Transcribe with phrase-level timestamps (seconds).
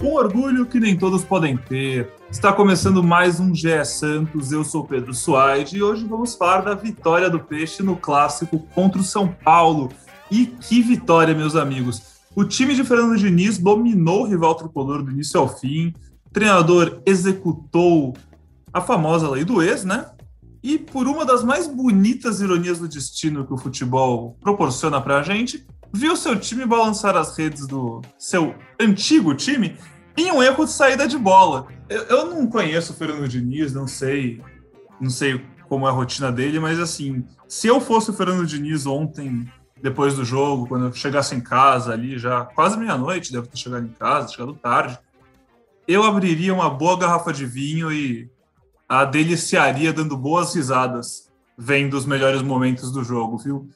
[0.00, 2.08] Um orgulho que nem todos podem ter.
[2.30, 4.52] Está começando mais um GE Santos.
[4.52, 9.00] Eu sou Pedro Suaide e hoje vamos falar da vitória do Peixe no clássico contra
[9.00, 9.90] o São Paulo.
[10.30, 12.02] E que vitória, meus amigos!
[12.36, 15.92] O time de Fernando Diniz dominou o rival tricolor do início ao fim.
[16.26, 18.14] O treinador executou
[18.72, 20.06] a famosa lei do ex, né?
[20.62, 25.66] E por uma das mais bonitas ironias do destino que o futebol proporciona pra gente,
[25.92, 29.76] viu seu time balançar as redes do seu antigo time
[30.16, 31.66] em um erro de saída de bola.
[31.88, 34.42] Eu, eu não conheço o Fernando Diniz, não sei,
[35.00, 38.86] não sei como é a rotina dele, mas assim, se eu fosse o Fernando Diniz
[38.86, 43.58] ontem, depois do jogo, quando eu chegasse em casa ali, já quase meia-noite, devo ter
[43.58, 44.98] chegado em casa, chegado tarde,
[45.86, 48.30] eu abriria uma boa garrafa de vinho e
[48.88, 53.68] a deliciaria dando boas risadas, vendo os melhores momentos do jogo, viu?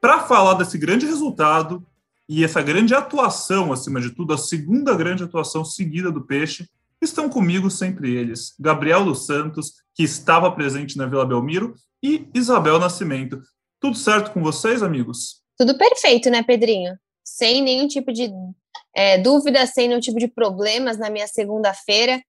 [0.00, 1.84] Para falar desse grande resultado
[2.28, 6.68] e essa grande atuação, acima de tudo, a segunda grande atuação seguida do Peixe,
[7.00, 12.78] estão comigo sempre eles: Gabriel dos Santos, que estava presente na Vila Belmiro, e Isabel
[12.78, 13.40] Nascimento.
[13.80, 15.42] Tudo certo com vocês, amigos?
[15.56, 16.96] Tudo perfeito, né, Pedrinho?
[17.24, 18.30] Sem nenhum tipo de
[18.94, 22.22] é, dúvida, sem nenhum tipo de problemas na minha segunda-feira.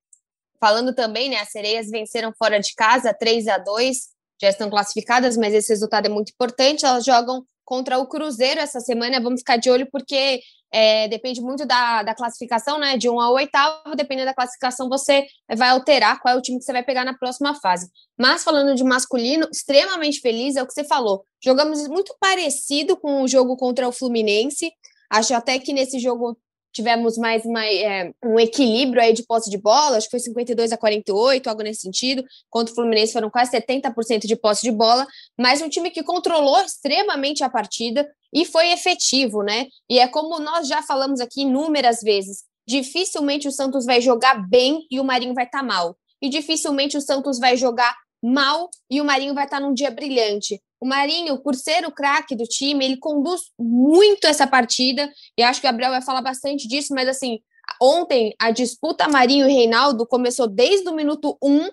[0.59, 3.97] Falando também, né, as sereias venceram fora de casa, 3 a 2
[4.41, 6.85] já estão classificadas, mas esse resultado é muito importante.
[6.85, 9.19] Elas jogam contra o Cruzeiro essa semana.
[9.19, 10.39] Vamos ficar de olho porque
[10.71, 12.97] é, depende muito da, da classificação, né?
[12.97, 16.63] De um ao oitavo, dependendo da classificação, você vai alterar qual é o time que
[16.63, 17.89] você vai pegar na próxima fase.
[18.17, 21.25] Mas falando de masculino, extremamente feliz, é o que você falou.
[21.43, 24.71] Jogamos muito parecido com o jogo contra o Fluminense.
[25.09, 26.37] Acho até que nesse jogo
[26.77, 30.77] tivemos mais é, um equilíbrio aí de posse de bola, acho que foi 52 a
[30.77, 32.23] 48, algo nesse sentido.
[32.51, 36.59] Contra o Fluminense foram quase 70% de posse de bola, mas um time que controlou
[36.61, 39.65] extremamente a partida e foi efetivo, né?
[39.89, 44.85] E é como nós já falamos aqui inúmeras vezes, dificilmente o Santos vai jogar bem
[44.91, 45.97] e o Marinho vai estar tá mal.
[46.21, 49.89] E dificilmente o Santos vai jogar mal e o Marinho vai estar tá num dia
[49.89, 50.61] brilhante.
[50.79, 55.59] O Marinho, por ser o craque do time, ele conduz muito essa partida, e acho
[55.59, 57.39] que o Gabriel vai falar bastante disso, mas assim,
[57.81, 61.63] ontem a disputa Marinho e Reinaldo começou desde o minuto 1,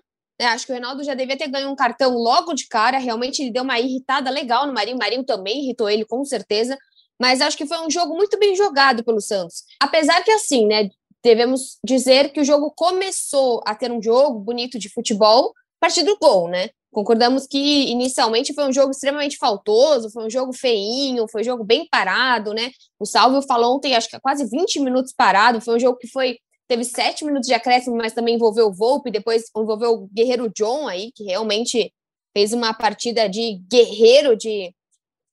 [0.41, 0.47] né?
[0.47, 3.53] Acho que o Reinaldo já devia ter ganho um cartão logo de cara, realmente ele
[3.53, 6.77] deu uma irritada legal no Marinho, o Marinho também irritou ele, com certeza,
[7.21, 9.65] mas acho que foi um jogo muito bem jogado pelo Santos.
[9.81, 10.89] Apesar que assim, né,
[11.23, 16.03] devemos dizer que o jogo começou a ter um jogo bonito de futebol a partir
[16.03, 16.71] do gol, né?
[16.95, 21.65] Concordamos que inicialmente foi um jogo extremamente faltoso, foi um jogo feinho, foi um jogo
[21.65, 22.71] bem parado, né?
[23.01, 26.39] O Salvio falou ontem, acho que quase 20 minutos parado, foi um jogo que foi
[26.69, 30.89] teve sete minutos de acréscimo, mas também envolveu o Volpe, depois envolveu o Guerreiro John
[30.89, 31.93] aí, que realmente
[32.33, 34.73] fez uma partida de guerreiro, de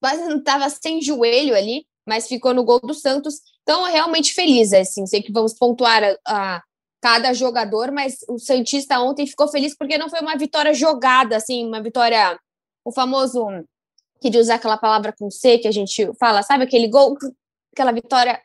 [0.02, 3.36] quase não estava sem joelho ali, mas ficou no gol do Santos.
[3.62, 6.64] Então, realmente feliz, assim, sei que vamos pontuar a, a
[7.02, 11.66] cada jogador, mas o Santista ontem ficou feliz porque não foi uma vitória jogada, assim,
[11.66, 12.40] uma vitória,
[12.86, 13.46] o famoso,
[14.22, 17.18] que de usar aquela palavra com C que a gente fala, sabe, aquele gol,
[17.74, 18.40] aquela vitória,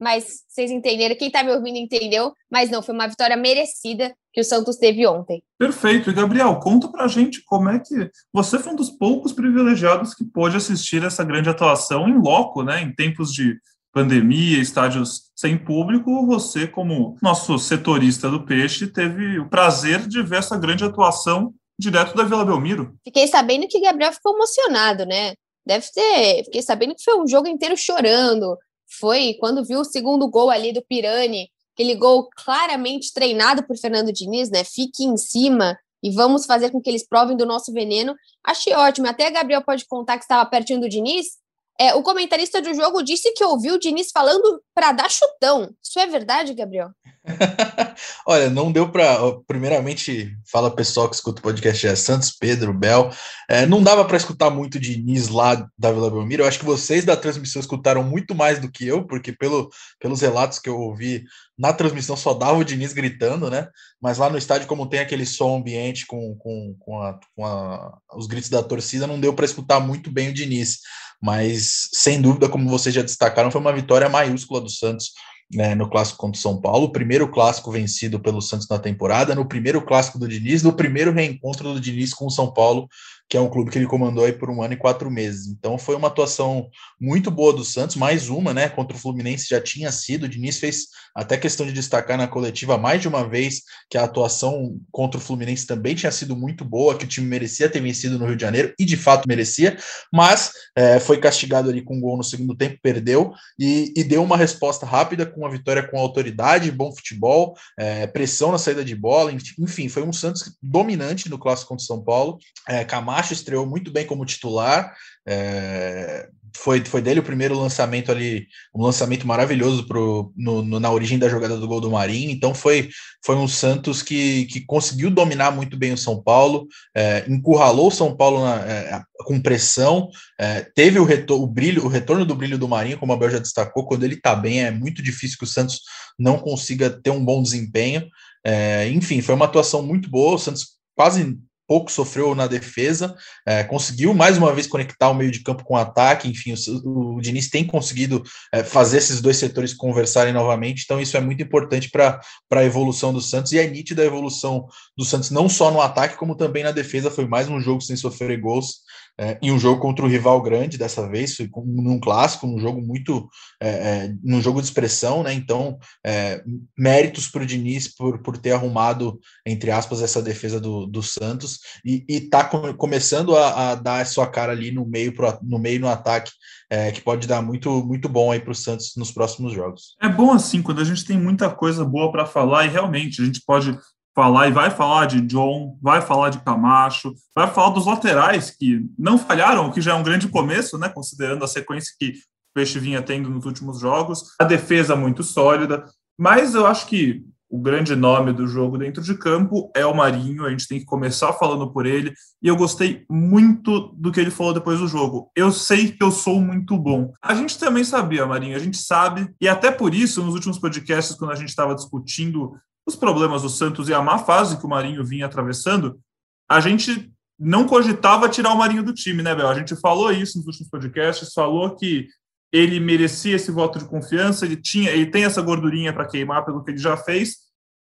[0.00, 4.40] mas vocês entenderam, quem tá me ouvindo entendeu, mas não, foi uma vitória merecida que
[4.40, 5.44] o Santos teve ontem.
[5.58, 6.10] Perfeito.
[6.10, 10.24] E Gabriel, conta pra gente como é que você foi um dos poucos privilegiados que
[10.24, 13.60] pôde assistir essa grande atuação em loco, né, em tempos de
[13.92, 20.38] pandemia, estádios sem público, você, como nosso setorista do peixe, teve o prazer de ver
[20.38, 22.94] essa grande atuação direto da Vila Belmiro.
[23.04, 25.34] Fiquei sabendo que Gabriel ficou emocionado, né?
[25.64, 26.44] Deve ter.
[26.44, 28.56] Fiquei sabendo que foi um jogo inteiro chorando.
[28.98, 34.12] Foi quando viu o segundo gol ali do Pirani, aquele gol claramente treinado por Fernando
[34.12, 34.64] Diniz, né?
[34.64, 38.14] Fique em cima e vamos fazer com que eles provem do nosso veneno.
[38.44, 39.06] Achei ótimo.
[39.06, 41.41] Até Gabriel pode contar que estava pertinho do Diniz
[41.78, 45.74] é, o comentarista do jogo disse que ouviu o Diniz falando para dar chutão.
[45.82, 46.90] Isso é verdade, Gabriel?
[48.26, 49.16] Olha, não deu para.
[49.46, 53.10] Primeiramente, fala pessoal que escuta o podcast é Santos, Pedro, Bel.
[53.48, 56.42] É, não dava para escutar muito Diniz lá da Vila Belmiro.
[56.42, 59.70] Eu acho que vocês da transmissão escutaram muito mais do que eu, porque pelo,
[60.00, 61.24] pelos relatos que eu ouvi
[61.56, 63.68] na transmissão só dava o Diniz gritando, né?
[64.00, 67.98] Mas lá no estádio, como tem aquele som ambiente com, com, com, a, com a,
[68.14, 70.80] os gritos da torcida, não deu para escutar muito bem o Diniz
[71.22, 75.12] mas sem dúvida, como vocês já destacaram, foi uma vitória maiúscula do Santos.
[75.54, 79.34] né, no clássico contra o São Paulo, o primeiro clássico vencido pelo Santos na temporada,
[79.34, 82.88] no primeiro clássico do Diniz, no primeiro reencontro do Diniz com o São Paulo
[83.32, 85.46] que é um clube que ele comandou aí por um ano e quatro meses.
[85.46, 86.68] Então foi uma atuação
[87.00, 88.68] muito boa do Santos, mais uma, né?
[88.68, 90.24] Contra o Fluminense já tinha sido.
[90.24, 94.04] O Diniz fez até questão de destacar na coletiva mais de uma vez que a
[94.04, 98.18] atuação contra o Fluminense também tinha sido muito boa, que o time merecia ter vencido
[98.18, 99.78] no Rio de Janeiro, e de fato merecia,
[100.12, 104.22] mas é, foi castigado ali com um gol no segundo tempo, perdeu e, e, deu
[104.22, 108.94] uma resposta rápida com uma vitória com autoridade, bom futebol, é, pressão na saída de
[108.94, 112.38] bola, enfim, foi um Santos dominante no clássico contra o São Paulo.
[112.68, 112.84] É,
[113.22, 114.92] Camacho estreou muito bem como titular.
[115.26, 120.90] É, foi, foi dele o primeiro lançamento ali, um lançamento maravilhoso pro, no, no, na
[120.90, 122.30] origem da jogada do gol do Marinho.
[122.30, 122.90] Então foi,
[123.24, 127.92] foi um Santos que, que conseguiu dominar muito bem o São Paulo, é, encurralou o
[127.92, 130.08] São Paulo na, é, com pressão,
[130.38, 133.30] é, teve o, retor o brilho, o retorno do brilho do Marinho, como a Bel
[133.30, 135.80] já destacou, quando ele está bem, é muito difícil que o Santos
[136.18, 138.06] não consiga ter um bom desempenho.
[138.44, 140.34] É, enfim, foi uma atuação muito boa.
[140.34, 141.38] O Santos quase
[141.72, 143.16] pouco sofreu na defesa,
[143.46, 146.52] é, conseguiu mais uma vez conectar o meio de campo com o ataque, enfim,
[146.84, 148.22] o, o Diniz tem conseguido
[148.52, 152.20] é, fazer esses dois setores conversarem novamente, então isso é muito importante para
[152.50, 156.18] a evolução do Santos, e é nítida a evolução do Santos, não só no ataque,
[156.18, 158.82] como também na defesa, foi mais um jogo sem sofrer gols,
[159.18, 163.28] é, em um jogo contra o rival grande dessa vez, num clássico, num jogo muito,
[163.60, 165.32] é, é, num jogo de expressão, né?
[165.32, 166.42] Então, é,
[166.76, 171.58] méritos para o Diniz por, por ter arrumado, entre aspas, essa defesa do, do Santos
[171.84, 175.88] e, está começando a, a, dar sua cara ali no meio, pro, no meio no
[175.88, 176.30] ataque,
[176.70, 179.94] é, que pode dar muito, muito bom aí para o Santos nos próximos jogos.
[180.00, 183.24] É bom assim, quando a gente tem muita coisa boa para falar e realmente a
[183.24, 183.78] gente pode
[184.14, 188.86] falar e vai falar de John, vai falar de Camacho, vai falar dos laterais que
[188.98, 192.54] não falharam, o que já é um grande começo, né, considerando a sequência que o
[192.54, 195.84] Peixe vinha tendo nos últimos jogos, a defesa muito sólida,
[196.18, 200.46] mas eu acho que o grande nome do jogo dentro de campo é o Marinho,
[200.46, 204.30] a gente tem que começar falando por ele, e eu gostei muito do que ele
[204.30, 205.30] falou depois do jogo.
[205.36, 207.12] Eu sei que eu sou muito bom.
[207.22, 211.14] A gente também sabia, Marinho, a gente sabe, e até por isso, nos últimos podcasts,
[211.14, 212.54] quando a gente estava discutindo
[212.86, 216.00] os problemas do Santos e a má fase que o Marinho vinha atravessando,
[216.48, 219.48] a gente não cogitava tirar o Marinho do time, né, Bel?
[219.48, 222.08] A gente falou isso nos últimos podcasts, falou que
[222.52, 226.62] ele merecia esse voto de confiança, ele tinha, ele tem essa gordurinha para queimar pelo
[226.62, 227.38] que ele já fez,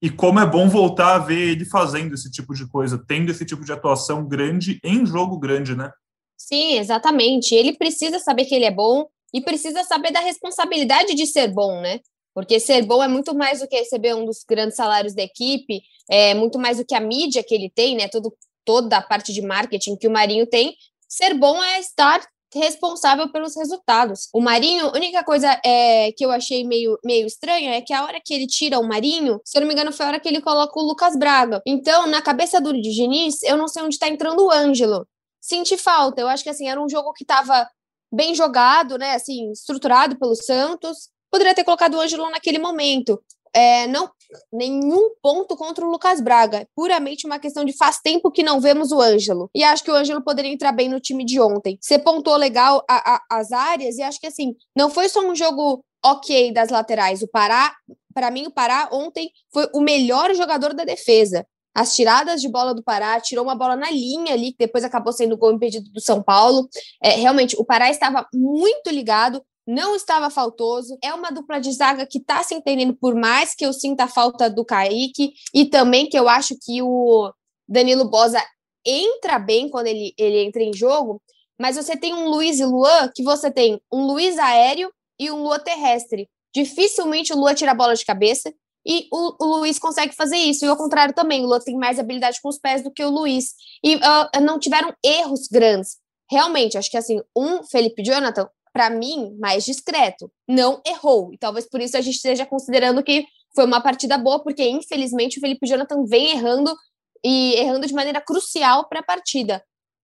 [0.01, 3.45] e como é bom voltar a ver ele fazendo esse tipo de coisa, tendo esse
[3.45, 5.91] tipo de atuação grande em jogo grande, né?
[6.37, 7.55] Sim, exatamente.
[7.55, 11.81] Ele precisa saber que ele é bom e precisa saber da responsabilidade de ser bom,
[11.81, 11.99] né?
[12.35, 15.81] Porque ser bom é muito mais do que receber um dos grandes salários da equipe,
[16.09, 18.09] é muito mais do que a mídia que ele tem, né?
[18.09, 18.35] Todo,
[18.65, 20.75] toda a parte de marketing que o Marinho tem.
[21.07, 22.21] Ser bom é estar
[22.53, 24.27] responsável pelos resultados.
[24.33, 28.03] O Marinho, a única coisa é, que eu achei meio, meio estranha é que a
[28.03, 30.27] hora que ele tira o Marinho, se eu não me engano, foi a hora que
[30.27, 31.61] ele coloca o Lucas Braga.
[31.65, 35.07] Então, na cabeça do Diniz, eu não sei onde está entrando o Ângelo.
[35.39, 36.19] Senti falta.
[36.19, 37.69] Eu acho que assim, era um jogo que estava
[38.11, 39.15] bem jogado, né?
[39.15, 43.21] Assim, estruturado pelo Santos poderia ter colocado o Ângelo naquele momento.
[43.53, 44.09] É, não
[44.51, 46.59] nenhum ponto contra o Lucas Braga.
[46.59, 49.49] É puramente uma questão de faz tempo que não vemos o Ângelo.
[49.53, 51.77] E acho que o Ângelo poderia entrar bem no time de ontem.
[51.81, 55.35] Você pontuou legal a, a, as áreas, e acho que assim, não foi só um
[55.35, 57.21] jogo ok das laterais.
[57.21, 57.73] O Pará,
[58.13, 61.45] para mim, o Pará ontem foi o melhor jogador da defesa.
[61.73, 65.11] As tiradas de bola do Pará, tirou uma bola na linha ali, que depois acabou
[65.11, 66.69] sendo gol impedido do São Paulo.
[67.03, 70.97] É, realmente, o Pará estava muito ligado, não estava faltoso.
[71.03, 74.07] É uma dupla de zaga que está se entendendo, por mais que eu sinta a
[74.07, 77.31] falta do Kaique, e também que eu acho que o
[77.67, 78.41] Danilo Bosa
[78.85, 81.21] entra bem quando ele, ele entra em jogo,
[81.59, 85.41] mas você tem um Luiz e Luan, que você tem um Luiz aéreo e um
[85.43, 86.29] Luan terrestre.
[86.53, 88.53] Dificilmente o Luan tira a bola de cabeça,
[88.87, 90.63] e o, o, Luiz consegue fazer isso.
[90.63, 93.09] E ao contrário também, o Luan tem mais habilidade com os pés do que o
[93.09, 93.55] Luiz.
[93.83, 95.97] E uh, não tiveram erros grandes.
[96.29, 100.29] Realmente, acho que assim, um Felipe Jonathan para mim, mais discreto.
[100.45, 101.33] Não errou.
[101.33, 105.37] E talvez por isso a gente esteja considerando que foi uma partida boa, porque infelizmente
[105.37, 106.75] o Felipe Jonathan vem errando
[107.23, 109.63] e errando de maneira crucial para a partida.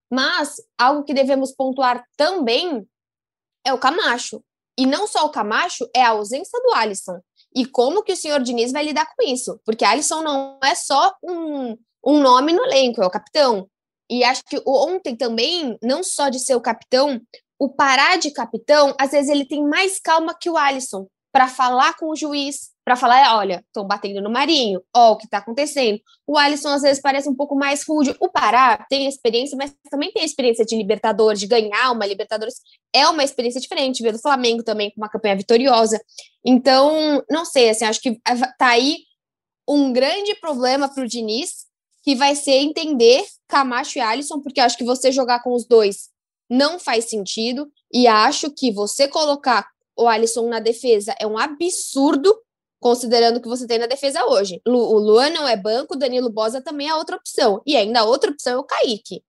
[0.10, 2.88] Mas algo que devemos pontuar também
[3.66, 4.42] é o Camacho.
[4.80, 7.20] E não só o Camacho, é a ausência do Alisson.
[7.54, 9.60] E como que o senhor Diniz vai lidar com isso?
[9.66, 13.70] Porque Alisson não é só um, um nome no elenco, é o capitão.
[14.10, 17.22] E acho que ontem também, não só de ser o capitão,
[17.62, 21.96] o Pará de capitão, às vezes ele tem mais calma que o Alisson para falar
[21.96, 26.00] com o juiz, para falar, olha, estão batendo no Marinho, ó, o que está acontecendo.
[26.26, 28.16] O Alisson às vezes parece um pouco mais rude.
[28.20, 32.56] O Pará tem experiência, mas também tem experiência de Libertadores, de ganhar uma Libertadores.
[32.92, 36.02] É uma experiência diferente, ver do Flamengo também com uma campanha vitoriosa.
[36.44, 38.20] Então, não sei, assim, acho que
[38.58, 38.98] tá aí
[39.70, 41.68] um grande problema para o Diniz,
[42.02, 46.11] que vai ser entender Camacho e Alisson, porque acho que você jogar com os dois
[46.52, 49.66] não faz sentido, e acho que você colocar
[49.98, 52.36] o Alisson na defesa é um absurdo,
[52.78, 54.62] considerando o que você tem na defesa hoje.
[54.68, 57.62] O Luan não é banco, Danilo Bosa também é outra opção.
[57.66, 59.24] E ainda a outra opção é o Kaique.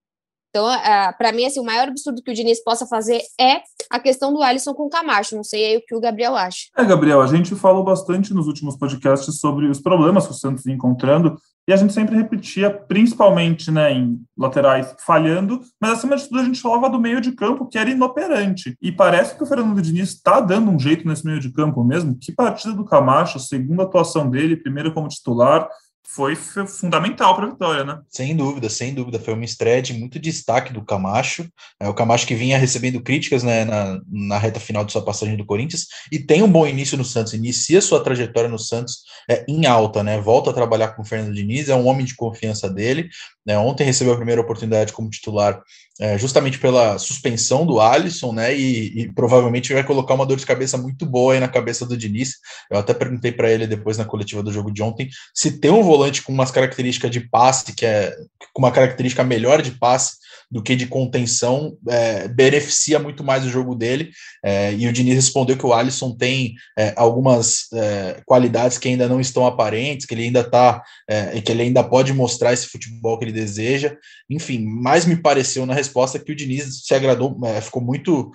[0.51, 3.99] Então, uh, para mim, assim, o maior absurdo que o Diniz possa fazer é a
[3.99, 5.35] questão do Alisson com o Camacho.
[5.35, 6.67] Não sei aí o que o Gabriel acha.
[6.77, 10.67] É, Gabriel, a gente falou bastante nos últimos podcasts sobre os problemas que o Santos
[10.67, 16.25] ia encontrando e a gente sempre repetia, principalmente né, em laterais falhando, mas acima de
[16.29, 18.77] tudo a gente falava do meio de campo que era inoperante.
[18.83, 22.17] E parece que o Fernando Diniz está dando um jeito nesse meio de campo mesmo.
[22.21, 25.69] Que partida do Camacho, segunda atuação dele, primeira como titular,
[26.15, 27.99] foi fundamental para a vitória, né?
[28.11, 29.19] Sem dúvida, sem dúvida.
[29.19, 31.49] Foi uma estreia de muito destaque do Camacho.
[31.81, 35.37] É o Camacho que vinha recebendo críticas né, na, na reta final de sua passagem
[35.37, 37.33] do Corinthians e tem um bom início no Santos.
[37.33, 40.21] Inicia sua trajetória no Santos é, em alta, né?
[40.21, 43.09] Volta a trabalhar com o Fernando Diniz, é um homem de confiança dele.
[43.47, 43.57] Né?
[43.59, 45.63] Ontem recebeu a primeira oportunidade como titular
[46.01, 48.57] é, justamente pela suspensão do Alisson, né?
[48.57, 51.97] E, e, provavelmente vai colocar uma dor de cabeça muito boa aí na cabeça do
[51.97, 52.37] Diniz.
[52.71, 55.83] Eu até perguntei para ele depois na coletiva do jogo de ontem se tem um
[55.83, 58.17] volante com umas características de passe, que é
[58.53, 60.23] com uma característica melhor de passe,
[60.53, 64.11] do que de contenção é, beneficia muito mais o jogo dele.
[64.45, 69.09] É, e o Diniz respondeu que o Alisson tem é, algumas é, qualidades que ainda
[69.09, 73.19] não estão aparentes, que ele ainda tá, é, que ele ainda pode mostrar esse futebol
[73.19, 73.97] que ele deseja.
[74.29, 78.31] Enfim, mais me pareceu na resposta que o Diniz se agradou, é, ficou muito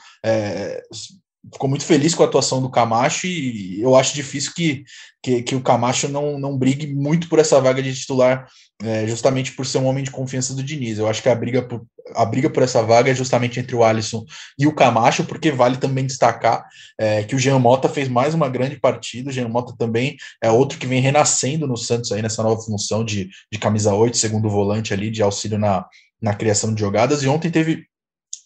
[1.51, 4.83] ficou muito feliz com a atuação do Camacho e eu acho difícil que,
[5.21, 8.47] que, que o Camacho não, não brigue muito por essa vaga de titular,
[8.83, 10.97] é, justamente por ser um homem de confiança do Diniz.
[10.97, 11.85] Eu acho que a briga, por,
[12.15, 14.25] a briga por essa vaga é justamente entre o Alisson
[14.57, 16.65] e o Camacho, porque vale também destacar
[16.99, 19.29] é, que o Jean Mota fez mais uma grande partida.
[19.29, 23.03] O Jean Mota também é outro que vem renascendo no Santos aí nessa nova função
[23.05, 25.85] de, de camisa 8, segundo volante ali, de auxílio na,
[26.21, 27.23] na criação de jogadas.
[27.23, 27.85] E ontem teve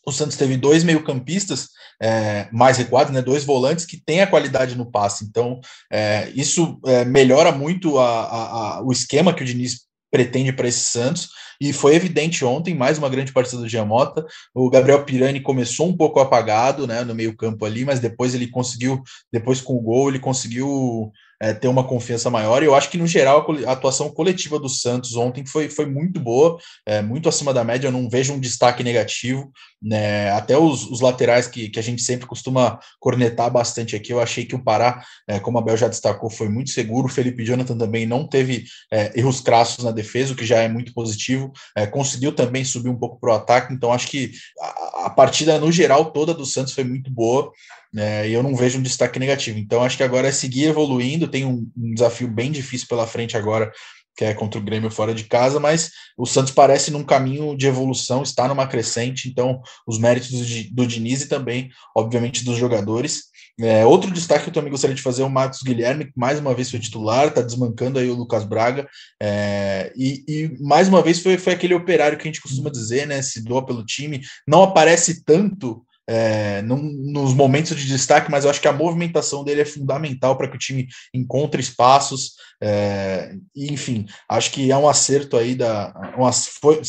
[0.05, 1.69] o Santos teve dois meio-campistas
[2.01, 5.23] é, mais recuados, né, dois volantes que têm a qualidade no passe.
[5.23, 5.59] Então,
[5.91, 10.67] é, isso é, melhora muito a, a, a, o esquema que o Diniz pretende para
[10.67, 11.29] esse Santos.
[11.59, 14.25] E foi evidente ontem, mais uma grande partida do Giamota.
[14.53, 19.03] O Gabriel Pirani começou um pouco apagado né, no meio-campo ali, mas depois ele conseguiu,
[19.31, 21.11] depois com o gol, ele conseguiu
[21.41, 22.61] é, ter uma confiança maior.
[22.61, 26.19] E eu acho que, no geral, a atuação coletiva do Santos ontem foi, foi muito
[26.19, 27.87] boa, é, muito acima da média.
[27.87, 29.51] Eu não vejo um destaque negativo.
[29.81, 30.29] Né?
[30.31, 34.45] Até os, os laterais que, que a gente sempre costuma cornetar bastante aqui, eu achei
[34.45, 37.07] que o Pará, é, como a Bel já destacou, foi muito seguro.
[37.07, 40.67] O Felipe Jonathan também não teve é, erros crassos na defesa, o que já é
[40.67, 41.51] muito positivo.
[41.75, 43.73] É, conseguiu também subir um pouco para o ataque.
[43.73, 47.51] Então, acho que a, a partida, no geral, toda do Santos foi muito boa.
[47.95, 49.59] É, e eu não vejo um destaque negativo.
[49.59, 51.27] Então, acho que agora é seguir evoluindo.
[51.27, 53.71] Tem um, um, desafio bem difícil pela frente agora,
[54.15, 57.67] que é contra o Grêmio fora de casa, mas o Santos parece num caminho de
[57.67, 59.29] evolução, está numa crescente.
[59.29, 60.31] Então, os méritos
[60.71, 63.31] do, Diniz e também, obviamente, dos jogadores.
[63.59, 66.39] É, outro destaque que eu também gostaria de fazer é o Marcos Guilherme, que mais
[66.39, 68.87] uma vez foi titular, está desmancando aí o Lucas Braga,
[69.21, 73.05] é, e, e, mais uma vez foi, foi aquele operário que a gente costuma dizer,
[73.05, 73.21] né?
[73.21, 76.81] Se doa pelo time, não aparece tanto é, num,
[77.11, 80.55] nos momentos de destaque, mas eu acho que a movimentação dele é fundamental para que
[80.55, 82.33] o time encontre espaços.
[82.63, 85.93] É, enfim, acho que é um acerto aí da.
[86.17, 86.81] Uma, foi,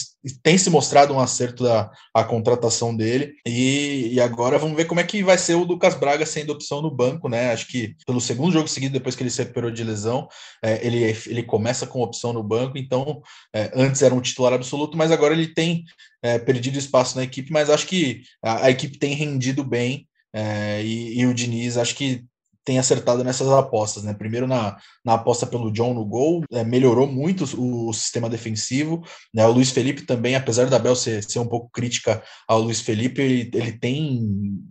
[0.43, 3.35] tem se mostrado um acerto da a contratação dele.
[3.47, 6.83] E, e, agora vamos ver como é que vai ser o Lucas Braga sendo opção
[6.83, 7.53] no banco, né?
[7.53, 10.29] Acho que pelo segundo jogo seguido, depois que ele se recuperou de lesão,
[10.63, 12.77] é, ele, ele começa com opção no banco.
[12.77, 13.23] Então,
[13.55, 15.85] é, antes era um titular absoluto, mas agora ele tem
[16.23, 20.09] é, perdido espaço na equipe, mas acho que a, a equipe tem rendido bem.
[20.33, 22.25] É, e, e, o Diniz acho que
[22.65, 24.15] tem acertado nessas apostas, né?
[24.15, 29.03] Primeiro na, na aposta pelo John no gol, é, melhorou muito o, o, sistema defensivo.
[29.35, 29.45] Né?
[29.47, 33.21] O Luiz Felipe também, apesar da Bel ser, ser um pouco crítica ao Luiz Felipe,
[33.21, 34.21] ele, ele tem,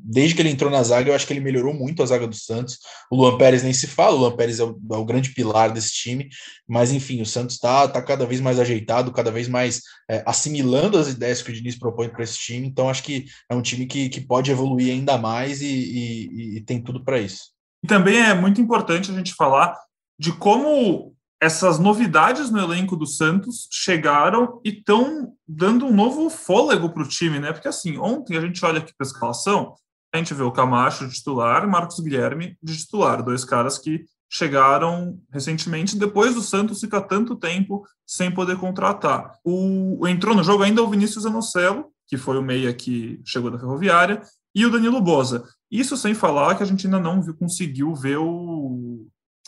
[0.03, 2.35] desde que ele entrou na zaga, eu acho que ele melhorou muito a zaga do
[2.35, 2.77] Santos.
[3.11, 5.71] O Luan Pérez nem se fala, o Luan Pérez é o, é o grande pilar
[5.71, 6.29] desse time,
[6.67, 10.97] mas enfim, o Santos está tá cada vez mais ajeitado, cada vez mais é, assimilando
[10.97, 12.67] as ideias que o Diniz propõe para esse time.
[12.67, 16.61] Então, acho que é um time que, que pode evoluir ainda mais e, e, e
[16.61, 17.51] tem tudo para isso.
[17.83, 19.77] E também é muito importante a gente falar
[20.19, 26.91] de como essas novidades no elenco do Santos chegaram e estão dando um novo fôlego
[26.91, 27.51] para o time, né?
[27.51, 29.75] Porque assim, ontem a gente olha aqui para a escalação,
[30.13, 35.19] a gente vê o Camacho de titular, Marcos Guilherme de titular, dois caras que chegaram
[35.31, 39.33] recentemente, depois do Santos ficar tanto tempo sem poder contratar.
[39.43, 43.57] O, entrou no jogo ainda o Vinícius Anocelo, que foi o meia que chegou da
[43.59, 44.21] Ferroviária,
[44.53, 45.43] e o Danilo Boza.
[45.69, 49.07] Isso sem falar que a gente ainda não viu, conseguiu ver o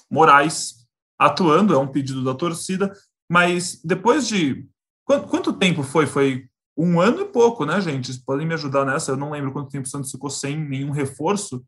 [0.09, 0.85] Moraes
[1.19, 2.93] atuando, é um pedido da torcida,
[3.29, 4.67] mas depois de.
[5.05, 6.05] Quanto, quanto tempo foi?
[6.05, 8.07] Foi um ano e pouco, né, gente?
[8.07, 9.11] Vocês podem me ajudar nessa?
[9.11, 11.63] Eu não lembro quanto tempo o Santos ficou sem nenhum reforço,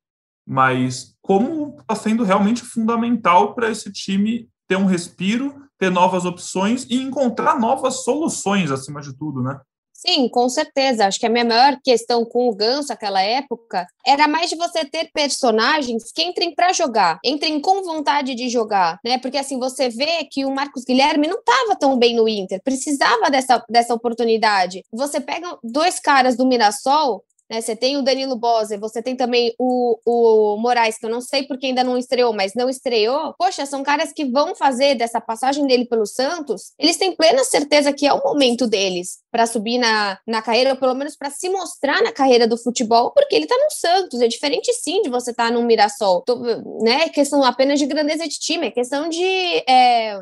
[0.47, 6.85] mas como está sendo realmente fundamental para esse time ter um respiro, ter novas opções
[6.89, 9.59] e encontrar novas soluções, acima de tudo, né?
[9.95, 11.07] Sim, com certeza.
[11.07, 14.83] Acho que a minha maior questão com o Ganso naquela época era mais de você
[14.83, 19.17] ter personagens que entrem para jogar, entrem com vontade de jogar, né?
[19.17, 23.31] Porque assim, você vê que o Marcos Guilherme não estava tão bem no Inter, precisava
[23.31, 24.83] dessa, dessa oportunidade.
[24.91, 27.61] Você pega dois caras do Mirassol né?
[27.61, 31.43] Você tem o Danilo Bose, você tem também o, o Moraes, que eu não sei
[31.43, 33.33] porque ainda não estreou, mas não estreou.
[33.37, 37.93] Poxa, são caras que vão fazer dessa passagem dele pelo Santos, eles têm plena certeza
[37.93, 41.49] que é o momento deles para subir na, na carreira, ou pelo menos para se
[41.49, 44.21] mostrar na carreira do futebol, porque ele tá no Santos.
[44.21, 46.21] É diferente sim de você estar tá no Mirassol.
[46.21, 46.35] Tô,
[46.81, 47.03] né?
[47.03, 49.23] É questão apenas de grandeza de time, é questão de.
[49.67, 50.19] É,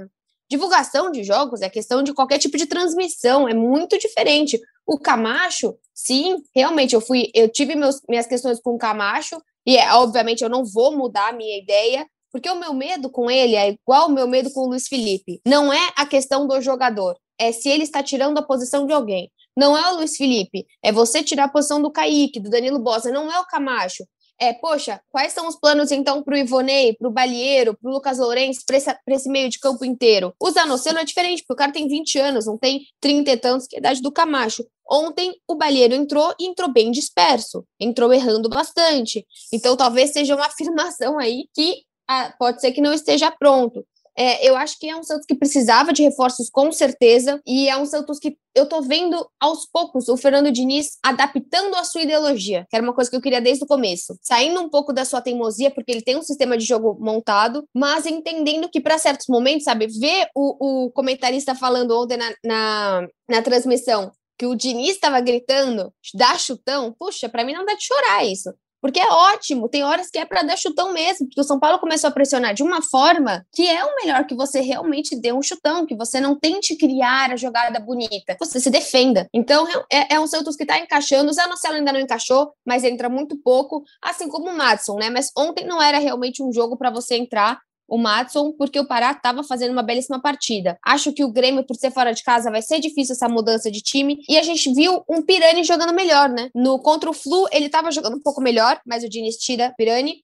[0.49, 4.59] divulgação de jogos, é questão de qualquer tipo de transmissão, é muito diferente.
[4.85, 9.77] O Camacho, sim, realmente eu fui, eu tive meus, minhas questões com o Camacho, e
[9.77, 13.55] é, obviamente eu não vou mudar a minha ideia, porque o meu medo com ele
[13.55, 15.39] é igual o meu medo com o Luiz Felipe.
[15.45, 19.31] Não é a questão do jogador, é se ele está tirando a posição de alguém.
[19.55, 23.11] Não é o Luiz Felipe, é você tirar a posição do Kaique, do Danilo Bosa,
[23.11, 24.03] não é o Camacho
[24.43, 27.93] é, poxa, quais são os planos então para o Ivonei, para o Balieiro, para o
[27.93, 30.33] Lucas Lourenço, para esse, esse, meio de campo inteiro?
[30.39, 33.67] O Zanocelo é diferente, porque o cara tem 20 anos, não tem 30 e tantos,
[33.67, 34.65] que é a idade do Camacho.
[34.89, 39.25] Ontem o Balieiro entrou e entrou bem disperso, entrou errando bastante.
[39.51, 43.85] Então talvez seja uma afirmação aí que ah, pode ser que não esteja pronto.
[44.15, 47.77] É, eu acho que é um Santos que precisava de reforços com certeza, e é
[47.77, 52.67] um Santos que eu tô vendo aos poucos o Fernando Diniz adaptando a sua ideologia,
[52.70, 54.17] que era uma coisa que eu queria desde o começo.
[54.22, 58.05] Saindo um pouco da sua teimosia, porque ele tem um sistema de jogo montado, mas
[58.05, 63.41] entendendo que para certos momentos, sabe, ver o, o comentarista falando ontem na, na, na
[63.41, 68.26] transmissão que o Diniz estava gritando, dá chutão, puxa, para mim não dá de chorar
[68.26, 68.54] isso.
[68.84, 71.80] Porque é ótimo, tem horas que é para dar chutão mesmo, porque o São Paulo
[71.80, 75.41] começou a pressionar de uma forma que é o melhor que você realmente dê um
[75.41, 79.26] chutão, que você não tente criar a jogada bonita, você se defenda.
[79.34, 83.08] Então é, é um Santos que está encaixando, o Zanocelo ainda não encaixou, mas entra
[83.08, 85.10] muito pouco, assim como o Madison, né?
[85.10, 89.12] Mas ontem não era realmente um jogo para você entrar o Matson, porque o Pará
[89.12, 90.78] estava fazendo uma belíssima partida.
[90.84, 93.82] Acho que o Grêmio, por ser fora de casa, vai ser difícil essa mudança de
[93.82, 94.24] time.
[94.28, 96.50] E a gente viu um Pirani jogando melhor, né?
[96.56, 100.24] No contra o Flu, ele estava jogando um pouco melhor, mas o Diniz tira Pirani.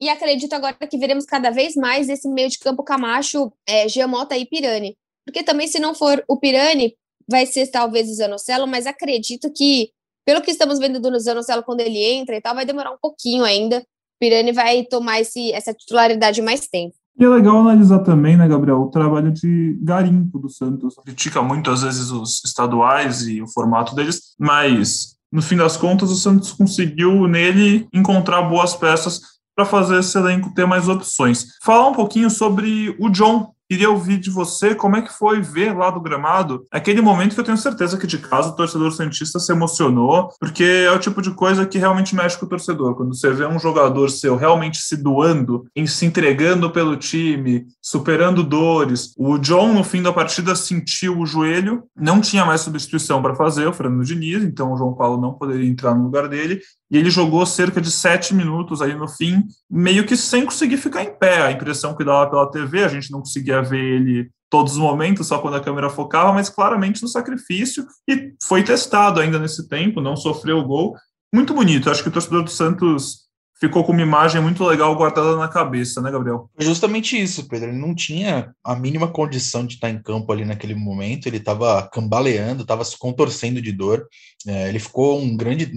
[0.00, 4.36] E acredito agora que veremos cada vez mais esse meio de campo Camacho, é, Giamota
[4.36, 4.96] e Pirani.
[5.24, 6.94] Porque também, se não for o Pirani,
[7.28, 9.90] vai ser talvez o Zanocelo, mas acredito que,
[10.24, 13.44] pelo que estamos vendo do Zanocelo quando ele entra e tal, vai demorar um pouquinho
[13.44, 13.84] ainda.
[14.18, 16.94] Pirani vai tomar esse, essa titularidade mais tempo.
[17.18, 20.94] E é legal analisar também, né, Gabriel, o trabalho de garimpo do Santos.
[21.04, 26.10] Critica muito, às vezes, os estaduais e o formato deles, mas, no fim das contas,
[26.10, 29.20] o Santos conseguiu nele encontrar boas peças
[29.56, 31.46] para fazer esse elenco ter mais opções.
[31.62, 35.76] Falar um pouquinho sobre o John, Queria ouvir de você como é que foi ver
[35.76, 39.38] lá do gramado aquele momento que eu tenho certeza que de casa o torcedor santista
[39.38, 42.94] se emocionou, porque é o tipo de coisa que realmente mexe com o torcedor.
[42.94, 48.44] Quando você vê um jogador seu realmente se doando, em se entregando pelo time, superando
[48.44, 49.12] dores.
[49.16, 53.66] O John, no fim da partida, sentiu o joelho, não tinha mais substituição para fazer,
[53.66, 57.10] o Fernando Diniz, então o João Paulo não poderia entrar no lugar dele e ele
[57.10, 61.42] jogou cerca de sete minutos aí no fim, meio que sem conseguir ficar em pé.
[61.42, 65.26] A impressão que dava pela TV, a gente não conseguia ver ele todos os momentos,
[65.26, 70.00] só quando a câmera focava, mas claramente no sacrifício, e foi testado ainda nesse tempo,
[70.00, 70.94] não sofreu gol.
[71.34, 73.26] Muito bonito, acho que o torcedor do Santos
[73.58, 76.50] ficou com uma imagem muito legal guardada na cabeça, né, Gabriel?
[76.58, 77.70] Justamente isso, Pedro.
[77.70, 81.26] Ele não tinha a mínima condição de estar em campo ali naquele momento.
[81.26, 84.06] Ele estava cambaleando, estava se contorcendo de dor.
[84.46, 85.72] É, ele ficou um grande,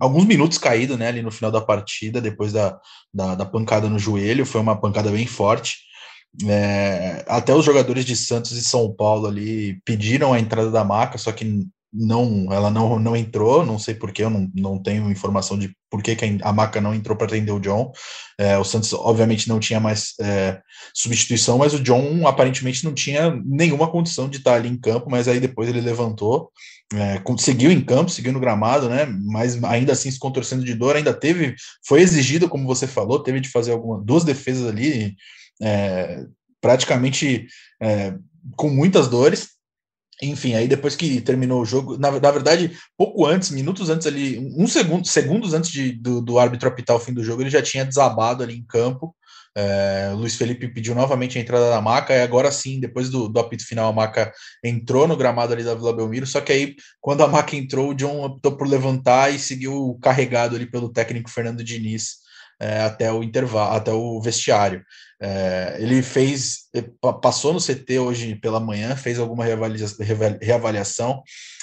[0.00, 2.78] alguns minutos caído né, ali no final da partida, depois da,
[3.12, 5.86] da, da pancada no joelho, foi uma pancada bem forte.
[6.46, 11.16] É, até os jogadores de Santos e São Paulo ali pediram a entrada da maca,
[11.16, 11.66] só que
[11.98, 16.02] não, ela não, não entrou, não sei porquê, eu não, não tenho informação de por
[16.02, 17.90] que, que a maca não entrou para atender o John.
[18.38, 20.60] É, o Santos, obviamente, não tinha mais é,
[20.94, 25.26] substituição, mas o John aparentemente não tinha nenhuma condição de estar ali em campo, mas
[25.26, 26.50] aí depois ele levantou,
[26.92, 29.06] é, seguiu em campo, seguiu no gramado, né?
[29.06, 31.54] Mas ainda assim se contorcendo de dor, ainda teve,
[31.86, 35.16] foi exigido, como você falou, teve de fazer algumas duas defesas ali,
[35.62, 36.24] é,
[36.60, 37.46] praticamente
[37.80, 38.14] é,
[38.56, 39.55] com muitas dores.
[40.22, 44.38] Enfim, aí depois que terminou o jogo, na, na, verdade, pouco antes, minutos antes ali,
[44.56, 47.60] um segundo, segundos antes de, do, do árbitro apitar o fim do jogo, ele já
[47.60, 49.14] tinha desabado ali em campo.
[49.54, 53.40] É, Luiz Felipe pediu novamente a entrada da maca, e agora sim, depois do, do
[53.40, 56.26] apito final, a maca entrou no gramado ali da Vila Belmiro.
[56.26, 60.56] Só que aí, quando a maca entrou, o John optou por levantar e seguiu carregado
[60.56, 62.25] ali pelo técnico Fernando Diniz
[62.60, 64.84] é, até o intervalo, até o vestiário.
[65.20, 66.64] É, ele fez,
[67.22, 71.22] passou no CT hoje pela manhã, fez alguma reavaliação,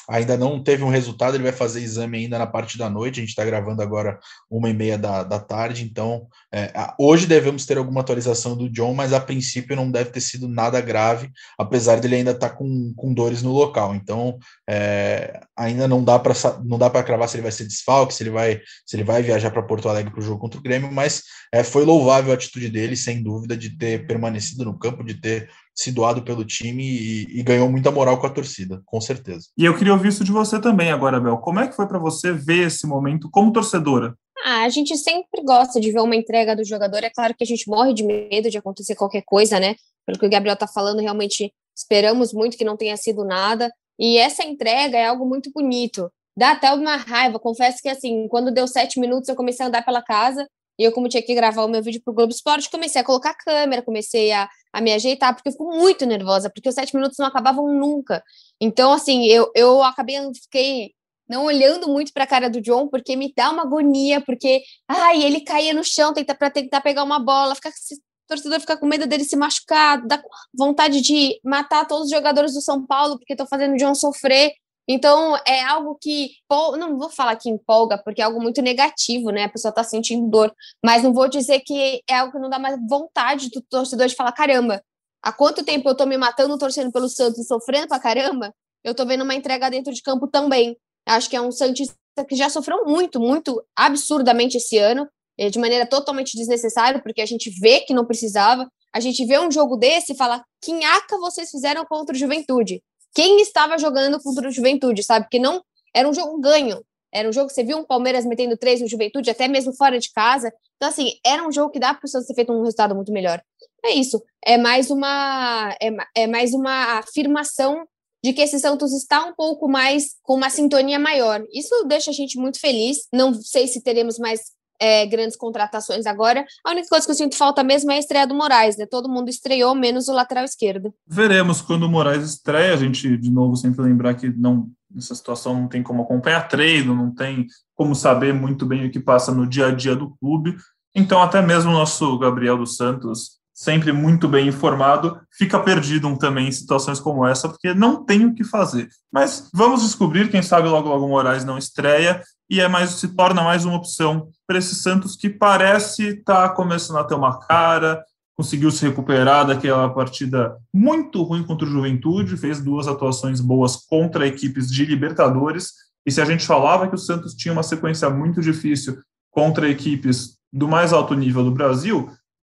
[0.09, 3.21] ainda não teve um resultado, ele vai fazer exame ainda na parte da noite, a
[3.21, 7.77] gente está gravando agora uma e meia da, da tarde, então é, hoje devemos ter
[7.77, 12.17] alguma atualização do John, mas a princípio não deve ter sido nada grave, apesar dele
[12.17, 14.37] ainda estar tá com, com dores no local, então
[14.69, 18.23] é, ainda não dá para não dá para cravar se ele vai ser desfalque, se
[18.23, 20.91] ele vai se ele vai viajar para Porto Alegre para o jogo contra o Grêmio,
[20.91, 25.13] mas é, foi louvável a atitude dele, sem dúvida, de ter permanecido no campo, de
[25.13, 29.47] ter se doado pelo time e, e, ganhou muita moral com a torcida, com certeza.
[29.57, 31.37] E eu queria ouvir isso de você também agora, Bel.
[31.37, 34.15] Como é que foi para você ver esse momento como torcedora?
[34.45, 37.03] Ah, a gente sempre gosta de ver uma entrega do jogador.
[37.03, 39.75] É claro que a gente morre de medo de acontecer qualquer coisa, né?
[40.05, 43.71] Pelo que o Gabriel tá falando, realmente esperamos muito que não tenha sido nada.
[43.97, 46.11] E essa entrega é algo muito bonito.
[46.37, 47.39] Dá até uma raiva.
[47.39, 50.91] Confesso que, assim, quando deu sete minutos, eu comecei a andar pela casa e eu,
[50.91, 53.35] como tinha que gravar o meu vídeo para o Globo Esporte, comecei a colocar a
[53.35, 57.17] câmera, comecei a, a me ajeitar, porque eu fico muito nervosa, porque os sete minutos
[57.19, 58.23] não acabavam nunca.
[58.59, 60.93] Então, assim, eu, eu acabei, fiquei
[61.27, 65.23] não olhando muito para a cara do John, porque me dá uma agonia, porque, ai,
[65.23, 69.05] ele caía no chão, tenta para tentar pegar uma bola, o torcedor fica com medo
[69.05, 70.21] dele se machucar, dá
[70.57, 74.53] vontade de matar todos os jogadores do São Paulo, porque estão fazendo o John sofrer.
[74.87, 76.31] Então, é algo que,
[76.77, 79.45] não vou falar que empolga, porque é algo muito negativo, né?
[79.45, 82.59] A pessoa está sentindo dor, mas não vou dizer que é algo que não dá
[82.59, 84.83] mais vontade do torcedor de falar: caramba,
[85.21, 88.53] há quanto tempo eu estou me matando, torcendo pelo Santos sofrendo pra caramba?
[88.83, 90.77] Eu estou vendo uma entrega dentro de campo também.
[91.05, 91.95] Acho que é um Santista
[92.27, 97.25] que já sofreu muito, muito absurdamente esse ano, eh, de maneira totalmente desnecessária, porque a
[97.25, 98.69] gente vê que não precisava.
[98.93, 102.83] A gente vê um jogo desse e fala: quinhaca vocês fizeram contra o Juventude?
[103.13, 105.25] Quem estava jogando contra o Juventude, sabe?
[105.25, 105.63] Porque não
[105.95, 106.83] era um jogo ganho.
[107.13, 109.99] Era um jogo que você viu um Palmeiras metendo três no Juventude, até mesmo fora
[109.99, 110.51] de casa.
[110.77, 113.11] Então, assim, era um jogo que dá para o Santos ter feito um resultado muito
[113.11, 113.41] melhor.
[113.85, 114.23] É isso.
[114.43, 117.87] É mais uma, é, é mais uma afirmação
[118.23, 121.43] de que esse Santos está um pouco mais com uma sintonia maior.
[121.53, 123.07] Isso deixa a gente muito feliz.
[123.13, 124.41] Não sei se teremos mais
[124.83, 126.45] é, grandes contratações agora.
[126.65, 128.85] A única coisa que eu sinto falta mesmo é a estreia do Moraes, né?
[128.85, 130.93] Todo mundo estreou, menos o lateral esquerdo.
[131.07, 132.73] Veremos quando o Moraes estreia.
[132.73, 136.93] A gente, de novo, sempre lembrar que não nessa situação não tem como acompanhar treino,
[136.93, 140.55] não tem como saber muito bem o que passa no dia a dia do clube.
[140.93, 146.47] Então, até mesmo o nosso Gabriel dos Santos, sempre muito bem informado, fica perdido também
[146.47, 148.89] em situações como essa, porque não tem o que fazer.
[149.11, 153.43] Mas vamos descobrir, quem sabe logo logo Moraes não estreia e é mais se torna
[153.43, 158.03] mais uma opção para esse Santos que parece estar tá começando a ter uma cara,
[158.35, 164.27] conseguiu se recuperar daquela partida muito ruim contra o Juventude, fez duas atuações boas contra
[164.27, 165.73] equipes de Libertadores.
[166.05, 168.97] E se a gente falava que o Santos tinha uma sequência muito difícil
[169.31, 172.11] contra equipes do mais alto nível do Brasil,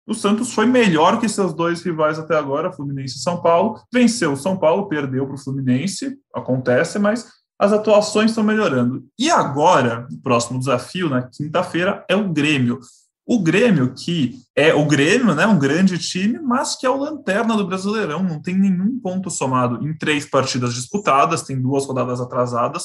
[0.06, 3.80] o Santos foi melhor que seus dois rivais até agora, Fluminense e São Paulo.
[3.92, 7.26] Venceu o São Paulo, perdeu para o Fluminense, acontece, mas
[7.58, 9.04] as atuações estão melhorando.
[9.18, 12.78] E agora, o próximo desafio, na quinta-feira, é o Grêmio.
[13.26, 17.56] O Grêmio, que é o Grêmio, né, um grande time, mas que é o lanterna
[17.56, 22.84] do Brasileirão, não tem nenhum ponto somado em três partidas disputadas, tem duas rodadas atrasadas,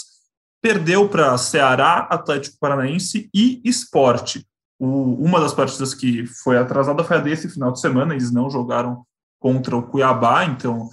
[0.60, 4.43] perdeu para Ceará, Atlético Paranaense e Esporte.
[4.83, 8.49] O, uma das partidas que foi atrasada foi a desse final de semana, eles não
[8.49, 9.05] jogaram
[9.39, 10.89] contra o Cuiabá, então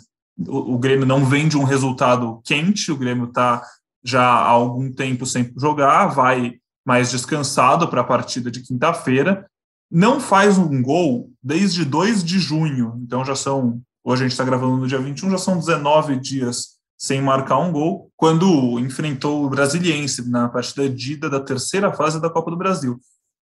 [0.47, 3.63] o, o Grêmio não vem de um resultado quente, o Grêmio está
[4.05, 9.49] já há algum tempo sem jogar, vai mais descansado para a partida de quinta-feira,
[9.91, 14.45] não faz um gol desde 2 de junho, então já são, hoje a gente está
[14.45, 19.49] gravando no dia 21, já são 19 dias sem marcar um gol, quando enfrentou o
[19.49, 23.01] Brasiliense na partida de ida da terceira fase da Copa do Brasil.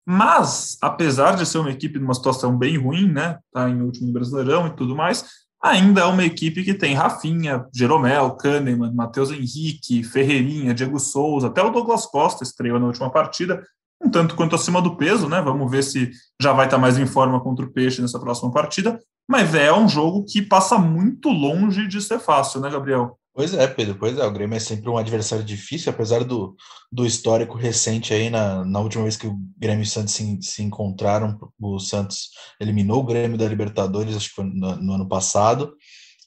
[0.09, 4.67] Mas, apesar de ser uma equipe numa situação bem ruim, né, tá em último Brasileirão
[4.67, 5.25] e tudo mais,
[5.61, 11.61] ainda é uma equipe que tem Rafinha, Jeromel, Kahneman, Matheus Henrique, Ferreirinha, Diego Souza, até
[11.61, 13.61] o Douglas Costa estreou na última partida,
[14.01, 15.41] um tanto quanto acima do peso, né?
[15.41, 16.09] Vamos ver se
[16.41, 18.97] já vai estar mais em forma contra o Peixe nessa próxima partida.
[19.27, 23.19] Mas é um jogo que passa muito longe de ser fácil, né, Gabriel?
[23.37, 26.55] Pois é, Pedro, pois é, o Grêmio é sempre um adversário difícil, apesar do,
[26.91, 30.39] do histórico recente aí, na, na última vez que o Grêmio e o Santos se,
[30.41, 35.07] se encontraram, o Santos eliminou o Grêmio da Libertadores, acho que foi no, no ano
[35.07, 35.71] passado,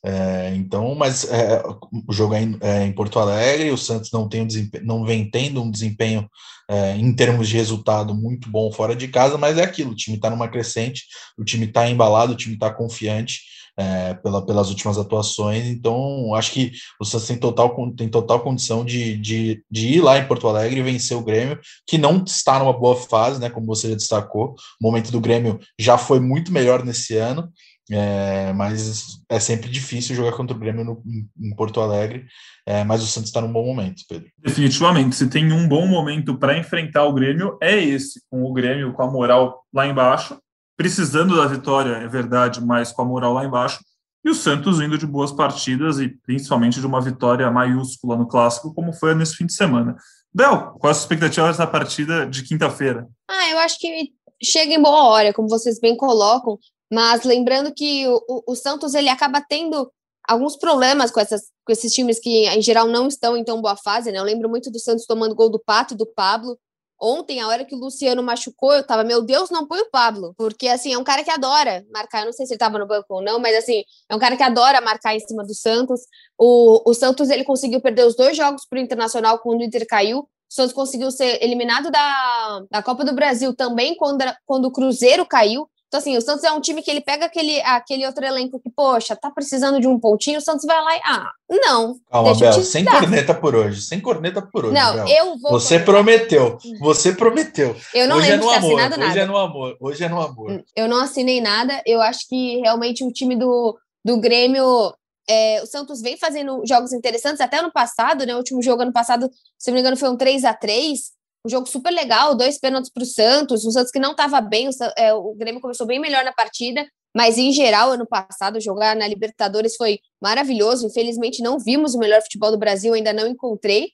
[0.04, 1.60] é, então, mas é,
[2.06, 4.46] o jogo é em, é em, Porto Alegre, o Santos não, tem um
[4.84, 6.30] não vem tendo um desempenho
[6.70, 10.16] é, em termos de resultado muito bom fora de casa, mas é aquilo, o time
[10.16, 13.40] está numa crescente, o time está embalado, o time está confiante,
[13.80, 15.66] é, pela, pelas últimas atuações.
[15.66, 20.18] Então, acho que o Santos tem total, tem total condição de, de, de ir lá
[20.18, 23.48] em Porto Alegre e vencer o Grêmio, que não está numa boa fase, né?
[23.48, 24.54] Como você já destacou.
[24.80, 27.50] O momento do Grêmio já foi muito melhor nesse ano.
[27.92, 31.02] É, mas é sempre difícil jogar contra o Grêmio no,
[31.36, 32.24] em Porto Alegre,
[32.64, 34.28] é, mas o Santos está num bom momento, Pedro.
[34.38, 38.92] Definitivamente, se tem um bom momento para enfrentar o Grêmio, é esse, com o Grêmio
[38.92, 40.38] com a moral lá embaixo,
[40.80, 43.84] precisando da vitória, é verdade, mas com a moral lá embaixo,
[44.24, 48.72] e o Santos vindo de boas partidas e principalmente de uma vitória maiúscula no clássico,
[48.72, 49.94] como foi nesse fim de semana.
[50.32, 53.06] Bel, quais as expectativas da partida de quinta-feira?
[53.28, 54.10] Ah, eu acho que
[54.42, 56.58] chega em boa hora, como vocês bem colocam,
[56.90, 59.92] mas lembrando que o, o Santos ele acaba tendo
[60.26, 63.76] alguns problemas com, essas, com esses times que, em geral, não estão em tão boa
[63.76, 64.18] fase, né?
[64.18, 66.58] Eu lembro muito do Santos tomando gol do Pato, do Pablo,
[67.00, 70.34] Ontem, a hora que o Luciano machucou, eu tava, meu Deus, não põe o Pablo.
[70.36, 72.20] Porque, assim, é um cara que adora marcar.
[72.20, 74.36] Eu não sei se ele tava no banco ou não, mas, assim, é um cara
[74.36, 76.00] que adora marcar em cima do Santos.
[76.38, 80.20] O, o Santos, ele conseguiu perder os dois jogos pro Internacional quando o Inter caiu.
[80.20, 85.24] O Santos conseguiu ser eliminado da, da Copa do Brasil também quando, quando o Cruzeiro
[85.24, 85.68] caiu.
[85.90, 88.70] Então, assim, o Santos é um time que ele pega aquele, aquele outro elenco que,
[88.70, 91.00] poxa, tá precisando de um pontinho, o Santos vai lá e.
[91.04, 91.96] Ah, não.
[92.08, 93.00] Calma, Bel, sem dar.
[93.00, 93.82] corneta por hoje.
[93.82, 94.74] Sem corneta por hoje.
[94.74, 95.08] Não, Bel.
[95.08, 95.50] eu vou.
[95.50, 96.56] Você prometeu.
[96.78, 97.74] Você prometeu.
[97.92, 98.80] Eu não hoje lembro é no de amor.
[98.80, 99.10] assinado nada.
[99.10, 99.76] Hoje é no amor.
[99.80, 100.64] Hoje é no amor.
[100.76, 101.82] Eu não assinei nada.
[101.84, 104.94] Eu acho que realmente o time do, do Grêmio.
[105.28, 108.32] É, o Santos vem fazendo jogos interessantes até ano passado, né?
[108.34, 111.00] O último jogo ano passado, se não me engano, foi um 3 a 3
[111.44, 114.68] um jogo super legal, dois pênaltis para o Santos, o Santos que não estava bem,
[114.68, 118.94] o, é, o, Grêmio começou bem melhor na partida, mas em geral, ano passado, jogar
[118.94, 120.86] na Libertadores foi maravilhoso.
[120.86, 123.90] Infelizmente, não vimos o melhor futebol do Brasil, ainda não encontrei,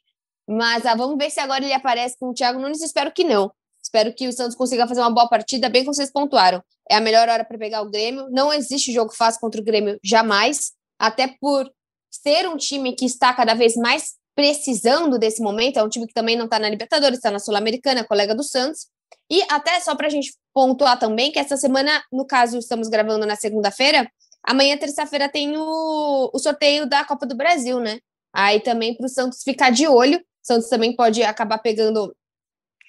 [0.48, 2.82] mas ah, vamos ver se agora ele aparece com o Thiago Nunes.
[2.82, 3.50] Espero que não.
[3.82, 6.62] Espero que o Santos consiga fazer uma boa partida, bem como vocês pontuaram.
[6.90, 8.28] É a melhor hora para pegar o Grêmio.
[8.30, 10.72] Não existe jogo fácil contra o Grêmio, jamais.
[10.98, 11.70] Até por
[12.11, 15.79] ser um time que está cada vez mais precisando desse momento.
[15.79, 18.87] É um time que também não está na Libertadores, está na Sul-Americana, colega do Santos.
[19.31, 23.27] E até só para a gente pontuar também que essa semana, no caso, estamos gravando
[23.27, 24.09] na segunda-feira,
[24.44, 27.99] amanhã, terça-feira, tem o, o sorteio da Copa do Brasil, né?
[28.33, 30.18] Aí também para o Santos ficar de olho.
[30.18, 32.14] O Santos também pode acabar pegando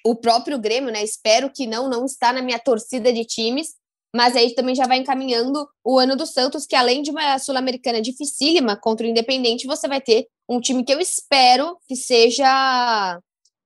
[0.04, 1.02] o próprio Grêmio, né?
[1.02, 3.74] Espero que não, não está na minha torcida de times,
[4.14, 8.00] mas aí também já vai encaminhando o ano do Santos, que além de uma Sul-Americana
[8.00, 13.20] dificílima contra o Independente, você vai ter um time que eu espero que seja,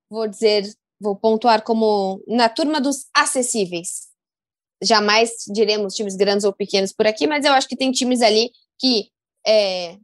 [0.09, 0.65] vou dizer,
[0.99, 4.11] vou pontuar como na turma dos acessíveis.
[4.83, 8.51] Jamais diremos times grandes ou pequenos por aqui, mas eu acho que tem times ali
[8.77, 9.07] que
[9.47, 9.97] é,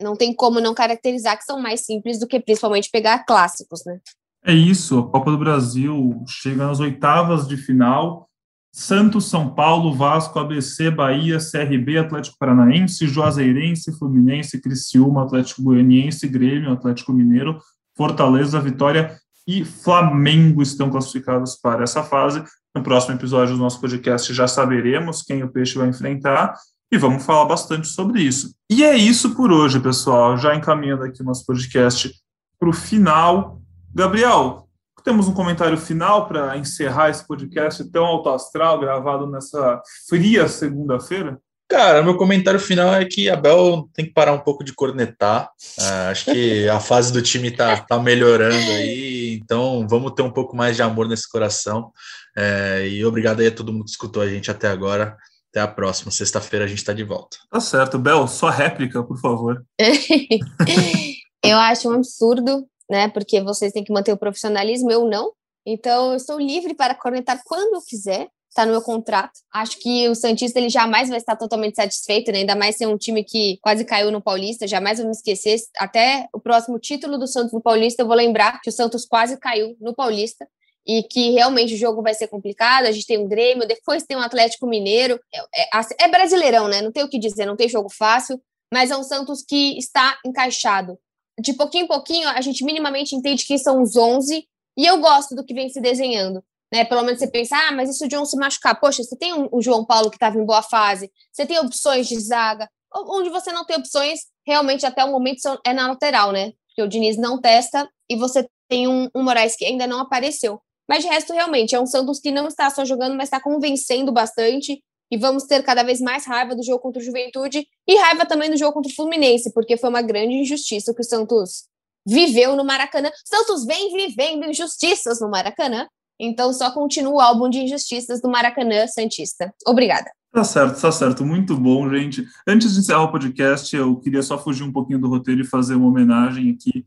[0.00, 3.98] não tem como não caracterizar que são mais simples do que principalmente pegar clássicos, né?
[4.44, 8.29] É isso, a Copa do Brasil chega nas oitavas de final
[8.72, 16.72] Santos, São Paulo, Vasco, ABC, Bahia, CRB, Atlético Paranaense, Juazeirense, Fluminense, Criciúma, Atlético Goianiense, Grêmio,
[16.72, 17.58] Atlético Mineiro,
[17.96, 22.42] Fortaleza, Vitória e Flamengo estão classificados para essa fase.
[22.74, 26.54] No próximo episódio do nosso podcast já saberemos quem o Peixe vai enfrentar
[26.92, 28.54] e vamos falar bastante sobre isso.
[28.70, 30.36] E é isso por hoje, pessoal.
[30.36, 32.12] Já encaminhando aqui o nosso podcast
[32.58, 33.60] para o final.
[33.92, 34.68] Gabriel,
[35.02, 41.38] temos um comentário final para encerrar esse podcast tão alto astral, gravado nessa fria segunda-feira?
[41.70, 45.48] Cara, meu comentário final é que a Bel tem que parar um pouco de cornetar.
[45.78, 50.32] Uh, acho que a fase do time tá, tá melhorando aí, então vamos ter um
[50.32, 51.92] pouco mais de amor nesse coração.
[52.36, 55.16] Uh, e obrigado aí a todo mundo que escutou a gente até agora.
[55.50, 56.10] Até a próxima.
[56.10, 57.36] Sexta-feira a gente está de volta.
[57.50, 57.98] Tá certo.
[57.98, 59.64] Bel, só réplica, por favor.
[61.42, 63.08] Eu acho um absurdo né?
[63.08, 65.32] Porque vocês têm que manter o profissionalismo, eu não.
[65.64, 69.38] Então, eu estou livre para cornetar quando eu quiser, está no meu contrato.
[69.54, 72.38] Acho que o Santista ele jamais vai estar totalmente satisfeito, né?
[72.38, 75.56] ainda mais ser um time que quase caiu no Paulista, jamais vou me esquecer.
[75.78, 79.38] Até o próximo título do Santos no Paulista, eu vou lembrar que o Santos quase
[79.38, 80.48] caiu no Paulista.
[80.86, 82.86] e que realmente o jogo vai ser complicado.
[82.86, 85.20] A gente tem um Grêmio, depois tem um Atlético Mineiro.
[85.32, 86.80] É, é, é brasileirão, né?
[86.80, 88.40] Não tem o que dizer, não tem jogo fácil,
[88.72, 90.98] mas é um Santos que está encaixado.
[91.40, 95.34] De pouquinho em pouquinho, a gente minimamente entende quem são os 11 e eu gosto
[95.34, 96.42] do que vem se desenhando.
[96.72, 96.84] Né?
[96.84, 98.78] Pelo menos você pensa, ah, mas e se o John se machucar?
[98.78, 102.18] Poxa, você tem o João Paulo que estava em boa fase, você tem opções de
[102.20, 106.52] zaga, onde você não tem opções, realmente até o momento é na lateral, né?
[106.68, 110.60] Porque o Diniz não testa e você tem um, um Moraes que ainda não apareceu.
[110.88, 114.10] Mas de resto, realmente, é um Santos que não está só jogando, mas está convencendo
[114.12, 114.82] bastante.
[115.10, 118.50] E vamos ter cada vez mais raiva do jogo contra o Juventude e raiva também
[118.50, 121.64] do jogo contra o Fluminense, porque foi uma grande injustiça que o Santos
[122.06, 123.10] viveu no Maracanã.
[123.24, 125.86] Santos vem vivendo injustiças no Maracanã.
[126.18, 129.52] Então só continua o álbum de injustiças do Maracanã Santista.
[129.66, 130.10] Obrigada.
[130.32, 131.24] Tá certo, tá certo.
[131.24, 132.24] Muito bom, gente.
[132.46, 135.74] Antes de encerrar o podcast, eu queria só fugir um pouquinho do roteiro e fazer
[135.74, 136.84] uma homenagem aqui,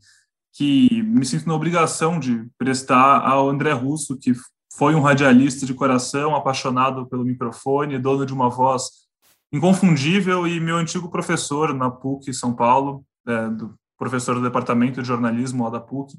[0.52, 4.32] que me sinto na obrigação de prestar ao André Russo, que
[4.76, 9.04] foi um radialista de coração, apaixonado pelo microfone, dono de uma voz
[9.52, 15.06] inconfundível e meu antigo professor na PUC São Paulo, é, do professor do departamento de
[15.06, 16.18] jornalismo lá da PUC.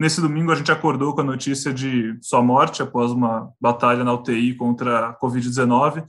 [0.00, 4.12] Nesse domingo a gente acordou com a notícia de sua morte após uma batalha na
[4.12, 6.04] UTI contra a Covid-19.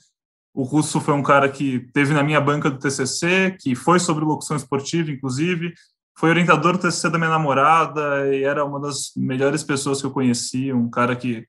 [0.52, 4.26] O Russo foi um cara que teve na minha banca do TCC, que foi sobre
[4.26, 5.74] locução esportiva, inclusive,
[6.18, 10.12] foi orientador do TCC da minha namorada e era uma das melhores pessoas que eu
[10.12, 11.46] conheci, um cara que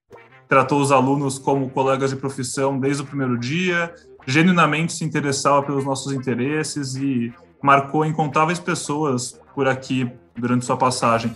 [0.48, 3.94] tratou os alunos como colegas de profissão desde o primeiro dia,
[4.26, 11.34] genuinamente se interessava pelos nossos interesses e marcou incontáveis pessoas por aqui durante sua passagem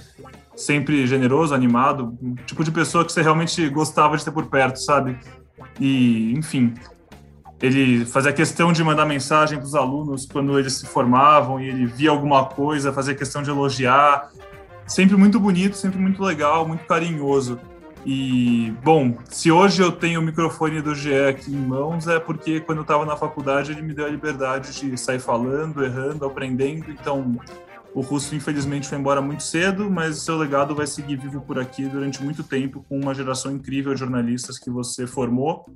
[0.59, 4.81] sempre generoso, animado, um tipo de pessoa que você realmente gostava de ter por perto,
[4.81, 5.17] sabe?
[5.79, 6.75] E, enfim,
[7.63, 11.87] ele fazia questão de mandar mensagem para os alunos quando eles se formavam e ele
[11.87, 14.31] via alguma coisa, fazia questão de elogiar.
[14.85, 17.61] Sempre muito bonito, sempre muito legal, muito carinhoso.
[18.05, 22.61] E, bom, se hoje eu tenho o microfone do GE aqui em mãos, é porque
[22.61, 26.91] quando eu estava na faculdade ele me deu a liberdade de sair falando, errando, aprendendo.
[26.91, 27.39] Então,
[27.95, 31.87] o Russo, infelizmente, foi embora muito cedo, mas seu legado vai seguir vivo por aqui
[31.87, 35.67] durante muito tempo, com uma geração incrível de jornalistas que você formou.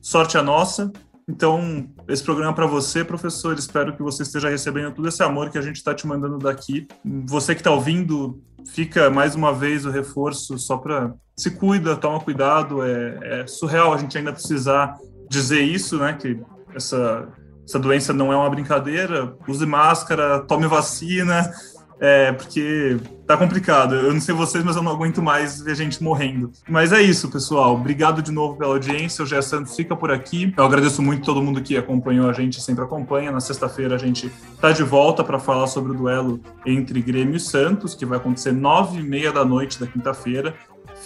[0.00, 0.92] Sorte a nossa.
[1.28, 3.56] Então, esse programa é para você, professor.
[3.58, 6.88] Espero que você esteja recebendo todo esse amor que a gente está te mandando daqui.
[7.04, 12.20] Você que está ouvindo, fica mais uma vez o reforço só para se cuida, toma
[12.20, 12.82] cuidado.
[12.82, 14.96] É, é surreal a gente ainda precisar
[15.28, 16.12] dizer isso, né?
[16.14, 16.40] Que
[16.74, 17.28] essa
[17.68, 21.52] essa doença não é uma brincadeira, use máscara, tome vacina,
[22.00, 23.94] é, porque tá complicado.
[23.94, 26.50] Eu não sei vocês, mas eu não aguento mais ver gente morrendo.
[26.68, 27.74] Mas é isso, pessoal.
[27.74, 29.22] Obrigado de novo pela audiência.
[29.22, 30.52] O Gé Santos fica por aqui.
[30.56, 33.30] Eu agradeço muito todo mundo que acompanhou a gente, sempre acompanha.
[33.30, 37.40] Na sexta-feira a gente tá de volta para falar sobre o duelo entre Grêmio e
[37.40, 40.54] Santos, que vai acontecer nove e meia da noite da quinta-feira.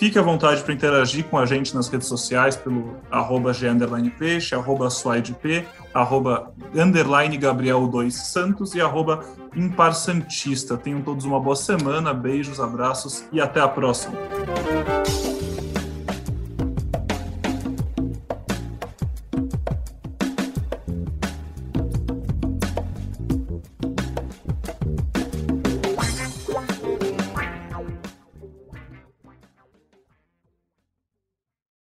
[0.02, 3.52] Fique à vontade para interagir com a gente nas redes sociais pelo arroba
[4.18, 10.76] Peixe, arroba SuaideP, arroba underline Gabriel 2 Santos e arroba Impar Santista.
[10.76, 14.18] Tenham todos uma boa semana, beijos, abraços e até a próxima.